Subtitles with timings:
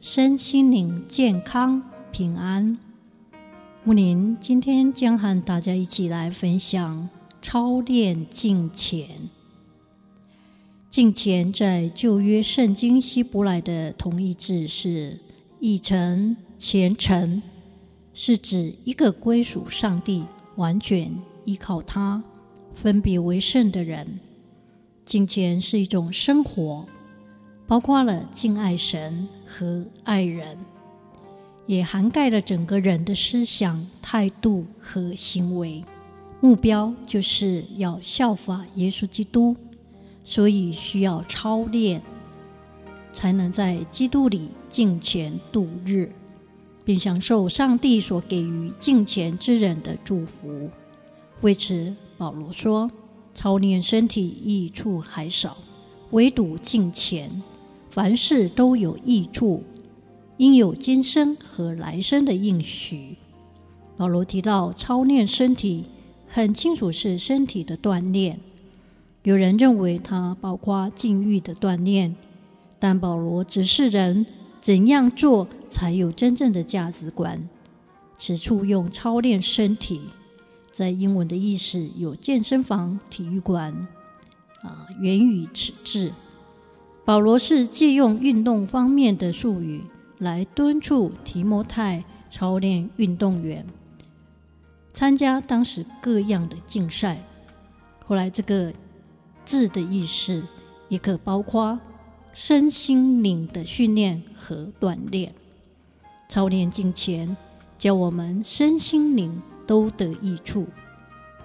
[0.00, 2.78] 身心灵健康平安。
[3.82, 7.08] 木林今天将和大家一起来分享
[7.40, 9.08] 操练敬虔。
[10.90, 15.18] 敬虔在旧约圣经希伯来的同义字是
[15.60, 17.42] 译成虔诚，
[18.12, 20.24] 是指一个归属上帝、
[20.56, 21.10] 完全
[21.44, 22.22] 依靠他、
[22.74, 24.20] 分别为圣的人。
[25.06, 26.84] 敬虔是一种生活。
[27.66, 30.56] 包括了敬爱神和爱人，
[31.66, 35.82] 也涵盖了整个人的思想、态度和行为。
[36.40, 39.56] 目标就是要效法耶稣基督，
[40.22, 42.00] 所以需要操练，
[43.12, 46.12] 才能在基督里敬虔度日，
[46.84, 50.70] 并享受上帝所给予敬虔之人的祝福。
[51.40, 52.88] 为此，保罗说
[53.34, 55.56] ：“操练身体益处还少，
[56.10, 57.28] 唯独敬虔。”
[57.96, 59.64] 凡事都有益处，
[60.36, 63.16] 应有今生和来生的应许。
[63.96, 65.86] 保罗提到操练身体，
[66.28, 68.38] 很清楚是身体的锻炼。
[69.22, 72.14] 有人认为它包括禁欲的锻炼，
[72.78, 74.26] 但保罗指示人
[74.60, 77.48] 怎样做才有真正的价值观。
[78.18, 80.02] 此处用操练身体，
[80.70, 83.72] 在英文的意思有健身房、体育馆
[84.60, 86.12] 啊，源于此字。
[87.06, 89.80] 保罗是借用运动方面的术语
[90.18, 93.64] 来敦促提摩太操练运动员，
[94.92, 97.22] 参加当时各样的竞赛。
[98.04, 98.72] 后来，这个
[99.44, 100.42] 字的意思
[100.88, 101.78] 也可包括
[102.32, 105.32] 身心灵的训练和锻炼。
[106.28, 107.36] 操练敬虔，
[107.78, 110.66] 教我们身心灵都得益处。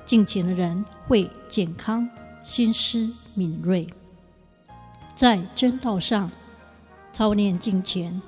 [0.06, 2.10] 敬虔的人会健康，
[2.42, 3.86] 心思敏锐。
[5.22, 6.32] 在真道上
[7.14, 8.20] 操练敬虔，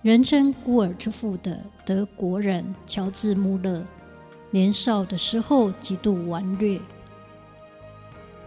[0.00, 3.84] 人称孤儿之父的德国人乔治·穆勒，
[4.52, 6.80] 年少的时候极度顽劣，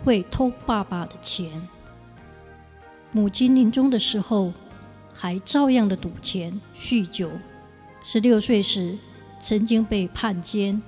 [0.05, 1.51] 会偷爸爸的钱。
[3.11, 4.53] 母亲临终的时候，
[5.13, 7.29] 还照样的赌钱、酗酒。
[8.01, 8.97] 十六岁时，
[9.41, 10.81] 曾经被判监。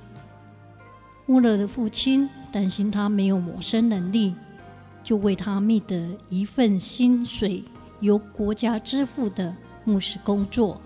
[1.25, 4.33] 穆勒的父亲担心他没有谋生能力。
[5.03, 7.63] 就为他觅得一份薪水
[7.99, 10.81] 由国家支付的牧师工作。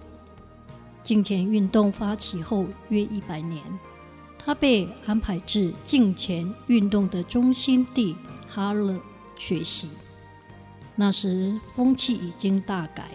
[1.04, 3.64] 敬虔运动发起后约一百年，
[4.38, 8.16] 他被安排至敬虔运动的中心地
[8.48, 9.00] 哈勒
[9.38, 9.90] 学习。
[10.96, 13.12] 那时风气已经大改。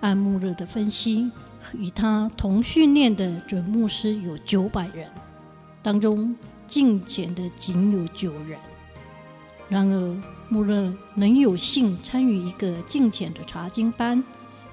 [0.00, 1.30] 按穆勒的分析，
[1.72, 5.10] 与他同训练的准牧师有九百人，
[5.82, 6.36] 当中
[6.66, 8.58] 敬虔的仅有九人。
[9.68, 14.22] 然而，穆勒能有幸参与一个敬虔的查经班，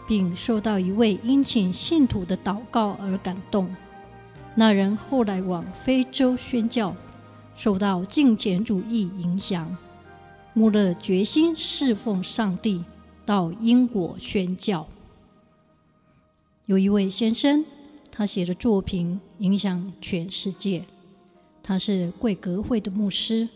[0.07, 3.73] 并受到一位殷勤信徒的祷告而感动。
[4.53, 6.93] 那人后来往非洲宣教，
[7.55, 9.75] 受到敬虔主义影响。
[10.53, 12.83] 穆勒决心侍奉上帝，
[13.25, 14.85] 到英国宣教。
[16.65, 17.63] 有一位先生，
[18.11, 20.83] 他写的作品影响全世界。
[21.63, 23.47] 他是贵格会的牧师。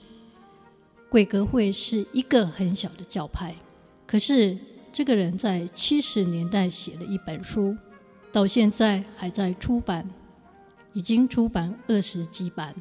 [1.16, 3.56] 贵格会是一个很小的教派，
[4.06, 4.58] 可是
[4.92, 7.74] 这个人在七十年代写了一本书，
[8.34, 10.06] 到现在还在出版，
[10.92, 12.76] 已经出版二十几版，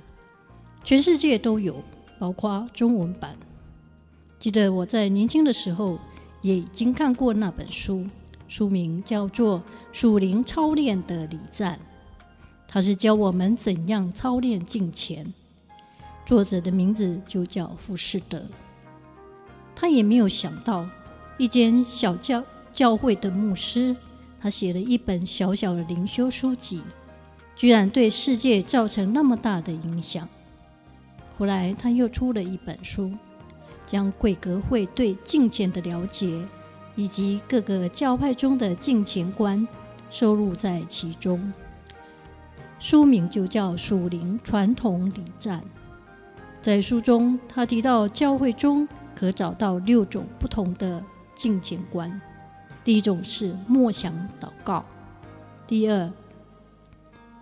[0.83, 1.81] 全世界都有，
[2.19, 3.37] 包括中文版。
[4.41, 5.97] 记得我在年轻的时候
[6.43, 8.05] 也已经看过那本书，
[8.49, 9.61] 书名叫做
[9.93, 11.79] 《属灵操练的礼赞》，
[12.67, 15.25] 它是教我们怎样操练敬虔。
[16.27, 18.43] 作者的名字就叫富士德，
[19.75, 20.89] 他也没有想到，
[21.37, 22.43] 一间小教
[22.73, 23.95] 教会的牧师，
[24.41, 26.83] 他写了一本小小的灵修书籍，
[27.55, 30.27] 居然对世界造成那么大的影响。
[31.37, 33.13] 后来他又出了一本书，
[33.87, 36.41] 将贵格会对金钱的了解，
[36.97, 39.67] 以及各个教派中的金钱观
[40.09, 41.53] 收录在其中，
[42.79, 45.61] 书名就叫《属灵传统礼赞》。
[46.65, 52.19] 在书中，他提到教会中可找到六种不同的敬虔观，
[52.83, 54.83] 第一种是默想祷告。
[55.67, 56.11] 第二，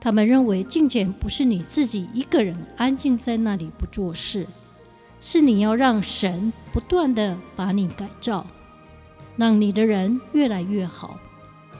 [0.00, 4.44] 他们认为敬虔不是你自己一个人安静在那里不做事，
[5.20, 8.44] 是你要让神不断地把你改造，
[9.36, 11.16] 让你的人越来越好。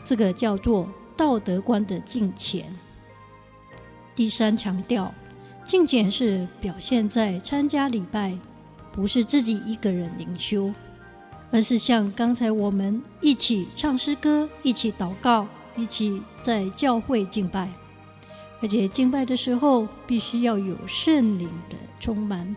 [0.05, 2.73] 这个叫做道德观的敬虔。
[4.15, 5.13] 第三，强调
[5.65, 8.37] 敬虔是表现在参加礼拜，
[8.93, 10.73] 不是自己一个人灵修，
[11.51, 17.71] 而是像刚才我们一起唱诗歌、一起祷告、一起在教会敬拜，
[18.61, 22.55] 而且敬拜的时候必须要有圣灵的充满，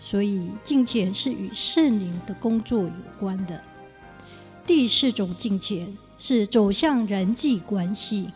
[0.00, 3.60] 所以敬虔是与圣灵的工作有关的。
[4.66, 8.28] 第四种敬虔是走向人际关系。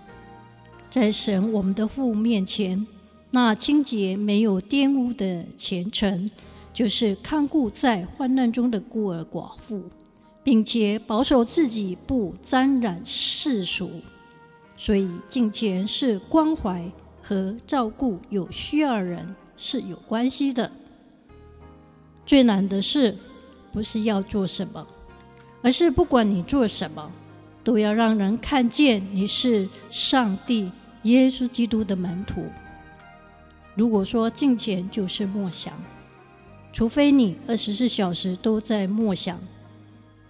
[0.88, 2.86] 在神我们的父面前，
[3.34, 6.30] 那清洁没有玷污的虔诚，
[6.72, 9.82] 就是看顾在患难中的孤儿寡妇，
[10.44, 13.90] 并且保守自己不沾染世俗。
[14.76, 16.88] 所以敬虔是关怀
[17.20, 20.70] 和照顾有需要人是有关系的。
[22.24, 23.16] 最难的是，
[23.72, 24.86] 不是要做什么，
[25.60, 27.10] 而是不管你做什么，
[27.64, 30.70] 都要让人看见你是上帝。
[31.02, 32.46] 耶稣基督的门徒，
[33.74, 35.74] 如果说敬虔就是默想，
[36.72, 39.38] 除非你二十四小时都在默想，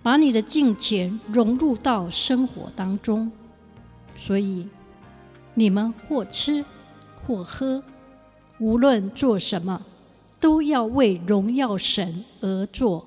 [0.03, 3.31] 把你的敬虔融入到生活当中。
[4.17, 4.69] 所以，
[5.55, 6.65] 你们或吃
[7.27, 7.83] 或喝，
[8.59, 9.83] 无论做什么，
[10.41, 13.07] 都要为荣耀神而做。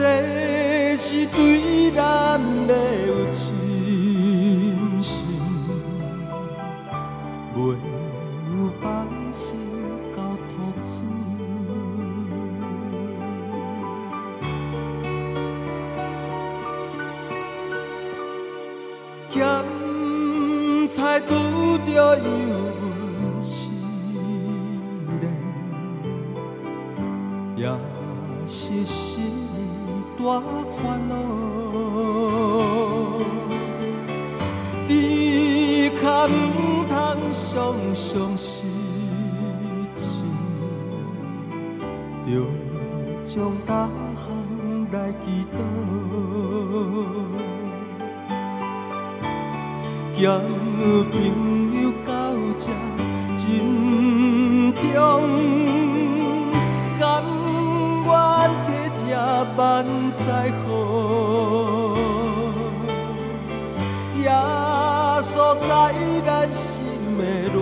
[0.00, 2.72] 这是对咱的
[3.08, 3.52] 有信
[5.02, 5.26] 心，
[7.52, 7.58] 袂
[8.52, 9.58] 有放心
[10.14, 10.86] 交托主。
[21.26, 21.34] 拄
[21.84, 22.28] 着忧
[22.80, 23.72] 闷思
[25.18, 25.22] 念，
[27.56, 27.66] 也
[28.46, 29.47] 是心
[30.18, 30.42] 大
[30.76, 31.14] 烦恼。
[34.88, 36.28] 只可毋
[36.88, 36.92] 通
[37.30, 37.36] 常
[37.94, 38.64] 常失
[39.94, 40.24] 志，
[42.24, 42.28] 着
[43.22, 44.26] 将大项
[44.92, 45.24] 来祈
[45.54, 45.56] 祷。
[51.10, 51.14] 朋
[51.80, 52.10] 友到
[52.56, 52.64] 这
[53.36, 53.38] 珍
[54.74, 54.84] 重，
[59.56, 60.66] 万载好，
[64.22, 64.30] 耶
[65.22, 65.68] 稣在
[66.26, 66.64] 咱心
[67.16, 67.56] 的暖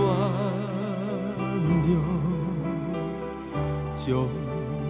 [1.86, 1.88] 融，
[3.94, 4.04] 将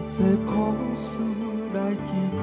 [0.06, 0.14] 这
[0.46, 0.54] 苦
[0.94, 1.18] 事
[1.74, 2.40] 来祈祷。